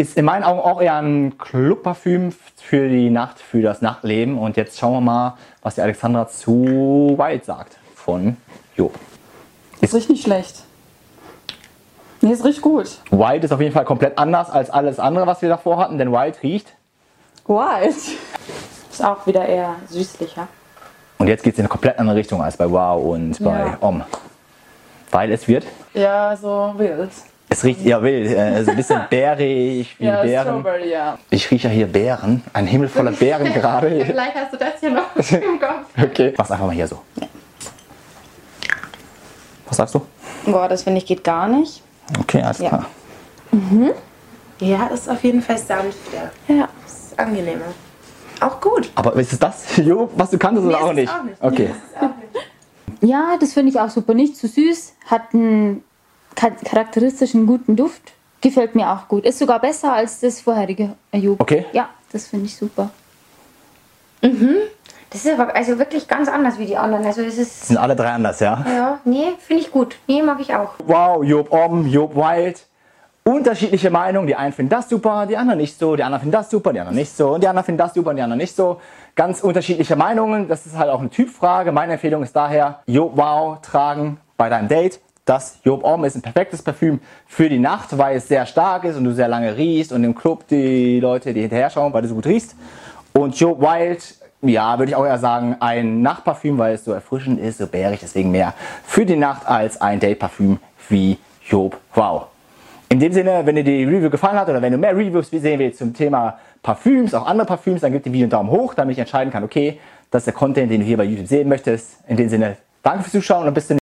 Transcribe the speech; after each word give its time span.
Ist 0.00 0.16
in 0.16 0.24
meinen 0.24 0.44
Augen 0.44 0.60
auch 0.60 0.80
eher 0.80 0.94
ein 0.94 1.36
Clubparfüm 1.36 2.32
für 2.56 2.88
die 2.88 3.10
Nacht, 3.10 3.38
für 3.38 3.60
das 3.60 3.82
Nachtleben. 3.82 4.38
Und 4.38 4.56
jetzt 4.56 4.78
schauen 4.78 4.94
wir 4.94 5.00
mal, 5.02 5.34
was 5.60 5.74
die 5.74 5.82
Alexandra 5.82 6.26
zu 6.26 7.16
Wild 7.18 7.44
sagt 7.44 7.76
von 7.94 8.38
Jo. 8.78 8.90
Ist 9.82 9.92
richtig 9.92 10.08
nicht 10.08 10.22
schlecht. 10.24 10.62
Nee, 12.22 12.32
ist 12.32 12.42
richtig 12.46 12.62
gut. 12.62 12.88
Wild 13.10 13.44
ist 13.44 13.52
auf 13.52 13.60
jeden 13.60 13.74
Fall 13.74 13.84
komplett 13.84 14.16
anders 14.16 14.48
als 14.48 14.70
alles 14.70 14.98
andere, 14.98 15.26
was 15.26 15.42
wir 15.42 15.50
davor 15.50 15.76
hatten, 15.76 15.98
denn 15.98 16.10
Wild 16.12 16.42
riecht. 16.42 16.72
Wild. 17.46 17.94
Ist 18.90 19.04
auch 19.04 19.26
wieder 19.26 19.44
eher 19.44 19.74
süßlicher. 19.90 20.48
Und 21.18 21.26
jetzt 21.28 21.44
geht 21.44 21.52
es 21.52 21.58
in 21.58 21.64
eine 21.66 21.68
komplett 21.68 21.98
andere 21.98 22.16
Richtung 22.16 22.42
als 22.42 22.56
bei 22.56 22.70
Wow 22.70 23.04
und 23.04 23.38
bei 23.44 23.66
Ja. 23.66 23.76
Om. 23.82 24.02
Weil 25.10 25.30
es 25.30 25.46
wird, 25.46 25.66
Ja, 25.92 26.34
so 26.38 26.72
wild. 26.78 27.10
Es 27.52 27.64
riecht 27.64 27.84
eher 27.84 28.02
wild, 28.02 28.30
äh, 28.30 28.64
so 28.64 28.70
ein 28.70 28.76
bisschen 28.76 29.00
bärig 29.10 29.94
wie 29.98 30.06
Ja, 30.06 30.22
Beeren. 30.22 30.60
Strawberry, 30.60 30.90
ja. 30.90 31.18
Ich 31.30 31.50
rieche 31.50 31.68
ja 31.68 31.74
hier 31.74 31.86
Beeren, 31.86 32.42
ein 32.52 32.66
Himmel 32.66 32.88
voller 32.88 33.10
Beeren 33.20 33.52
gerade. 33.52 34.04
Vielleicht 34.06 34.34
hast 34.36 34.52
du 34.52 34.56
das 34.56 34.80
hier 34.80 34.90
noch 34.90 35.14
im 35.16 35.60
Kopf. 35.60 35.86
Okay, 36.02 36.32
mach's 36.36 36.50
einfach 36.50 36.66
mal 36.66 36.74
hier 36.74 36.86
so. 36.86 37.00
Was 39.66 39.76
sagst 39.76 39.94
du? 39.94 40.02
Boah, 40.46 40.68
das 40.68 40.82
finde 40.82 40.98
ich 40.98 41.06
geht 41.06 41.22
gar 41.22 41.46
nicht. 41.48 41.82
Okay, 42.18 42.42
alles 42.42 42.58
Ja. 42.58 42.68
klar. 42.68 42.86
Ja, 44.60 44.86
ist 44.88 45.08
auf 45.08 45.22
jeden 45.24 45.42
Fall 45.42 45.58
sanfter. 45.58 46.30
Ja. 46.48 46.68
Ist 46.86 47.18
angenehmer. 47.18 47.64
Auch 48.40 48.60
gut. 48.60 48.90
Aber 48.94 49.14
ist 49.16 49.32
es 49.32 49.38
das, 49.38 49.76
Jo, 49.76 50.10
was 50.16 50.30
du 50.30 50.38
kanntest 50.38 50.66
oder 50.66 50.76
Nee, 50.78 50.82
auch 50.82 50.86
ist 50.86 50.90
es 50.90 50.96
nicht? 50.96 51.12
auch 51.12 51.22
nicht. 51.24 51.42
Okay. 51.42 51.70
Nee, 52.00 52.06
auch 52.06 52.10
nicht. 53.00 53.10
Ja, 53.12 53.36
das 53.40 53.52
finde 53.52 53.70
ich 53.72 53.78
auch 53.80 53.90
super. 53.90 54.14
Nicht 54.14 54.36
zu 54.36 54.46
süß, 54.48 54.94
hat 55.06 55.22
einen 55.32 55.82
charakteristischen 56.64 57.46
guten 57.46 57.76
Duft. 57.76 58.12
Gefällt 58.40 58.74
mir 58.74 58.90
auch 58.90 59.08
gut. 59.08 59.24
Ist 59.26 59.38
sogar 59.38 59.60
besser 59.60 59.92
als 59.92 60.20
das 60.20 60.40
vorherige 60.40 60.94
Ayub. 61.12 61.40
Okay. 61.40 61.66
Ja, 61.72 61.90
das 62.12 62.26
finde 62.26 62.46
ich 62.46 62.56
super. 62.56 62.90
Das 64.22 65.24
ist 65.24 65.38
aber 65.38 65.54
also 65.54 65.78
wirklich 65.78 66.06
ganz 66.08 66.28
anders 66.28 66.58
wie 66.58 66.66
die 66.66 66.76
anderen. 66.76 67.04
Also 67.04 67.22
es 67.22 67.36
ist. 67.36 67.66
Sind 67.66 67.76
alle 67.76 67.96
drei 67.96 68.10
anders, 68.10 68.40
ja? 68.40 68.64
Ja, 68.66 68.98
nee, 69.04 69.32
finde 69.38 69.62
ich 69.62 69.70
gut. 69.70 69.96
Nee, 70.06 70.22
mag 70.22 70.40
ich 70.40 70.54
auch. 70.54 70.74
Wow, 70.86 71.22
Job 71.24 71.52
Om, 71.52 71.86
Job 71.86 72.14
Wild. 72.14 72.66
Unterschiedliche 73.24 73.90
Meinungen. 73.90 74.26
Die 74.26 74.34
einen 74.34 74.52
finden 74.52 74.70
das 74.70 74.88
super, 74.88 75.26
die 75.26 75.36
anderen 75.36 75.58
nicht 75.58 75.78
so. 75.78 75.96
Die 75.96 76.02
anderen 76.02 76.20
finden 76.20 76.32
das 76.32 76.50
super, 76.50 76.72
die 76.72 76.80
anderen 76.80 76.96
nicht 76.96 77.14
so. 77.14 77.34
Und 77.34 77.42
die 77.42 77.48
anderen 77.48 77.64
finden 77.66 77.78
das 77.78 77.92
super 77.92 78.10
und 78.10 78.16
die 78.16 78.22
anderen 78.22 78.38
nicht 78.38 78.56
so. 78.56 78.80
Ganz 79.14 79.42
unterschiedliche 79.42 79.96
Meinungen. 79.96 80.48
Das 80.48 80.64
ist 80.64 80.78
halt 80.78 80.88
auch 80.88 81.00
eine 81.00 81.10
Typfrage. 81.10 81.72
Meine 81.72 81.94
Empfehlung 81.94 82.22
ist 82.22 82.34
daher, 82.34 82.80
Job 82.86 83.12
Wow 83.16 83.60
tragen 83.60 84.18
bei 84.36 84.48
deinem 84.48 84.68
Date. 84.68 85.00
Das 85.24 85.60
Job 85.64 85.84
Om 85.84 86.04
ist 86.04 86.16
ein 86.16 86.22
perfektes 86.22 86.62
Parfüm 86.62 87.00
für 87.26 87.48
die 87.48 87.58
Nacht, 87.58 87.96
weil 87.96 88.16
es 88.16 88.28
sehr 88.28 88.46
stark 88.46 88.84
ist 88.84 88.96
und 88.96 89.04
du 89.04 89.12
sehr 89.12 89.28
lange 89.28 89.56
riechst 89.56 89.92
und 89.92 90.02
im 90.02 90.14
Club 90.14 90.46
die 90.48 90.98
Leute 91.00 91.32
dir 91.32 91.42
hinterher 91.42 91.70
schauen, 91.70 91.92
weil 91.92 92.02
du 92.02 92.08
so 92.08 92.14
gut 92.14 92.26
riechst. 92.26 92.56
Und 93.12 93.38
Job 93.38 93.60
Wild, 93.60 94.14
ja, 94.42 94.78
würde 94.78 94.90
ich 94.90 94.96
auch 94.96 95.04
eher 95.04 95.18
sagen, 95.18 95.56
ein 95.60 96.02
Nachtparfüm, 96.02 96.58
weil 96.58 96.74
es 96.74 96.84
so 96.84 96.92
erfrischend 96.92 97.38
ist, 97.40 97.58
so 97.58 97.66
bärig, 97.66 98.00
deswegen 98.00 98.30
mehr 98.30 98.54
für 98.84 99.04
die 99.04 99.16
Nacht 99.16 99.46
als 99.46 99.80
ein 99.80 100.00
Date-Parfüm 100.00 100.58
wie 100.88 101.18
Job 101.46 101.76
Wow. 101.94 102.26
In 102.88 102.98
dem 102.98 103.12
Sinne, 103.12 103.42
wenn 103.44 103.54
dir 103.54 103.62
die 103.62 103.84
Review 103.84 104.10
gefallen 104.10 104.36
hat 104.36 104.48
oder 104.48 104.60
wenn 104.60 104.72
du 104.72 104.78
mehr 104.78 104.96
Reviews 104.96 105.30
sehen 105.30 105.60
willst 105.60 105.78
zum 105.78 105.94
Thema 105.94 106.38
Parfüms, 106.62 107.14
auch 107.14 107.26
andere 107.26 107.46
Parfüms, 107.46 107.82
dann 107.82 107.92
gib 107.92 108.02
dem 108.02 108.12
Video 108.12 108.24
einen 108.24 108.30
Daumen 108.30 108.50
hoch, 108.50 108.74
damit 108.74 108.94
ich 108.94 108.98
entscheiden 108.98 109.32
kann, 109.32 109.44
okay, 109.44 109.78
das 110.10 110.22
ist 110.22 110.26
der 110.26 110.34
Content, 110.34 110.72
den 110.72 110.80
du 110.80 110.86
hier 110.86 110.96
bei 110.96 111.04
YouTube 111.04 111.28
sehen 111.28 111.48
möchtest. 111.48 111.98
In 112.08 112.16
dem 112.16 112.28
Sinne, 112.28 112.56
danke 112.82 113.04
fürs 113.04 113.12
Zuschauen 113.12 113.46
und 113.46 113.54
bis 113.54 113.68
zum 113.68 113.78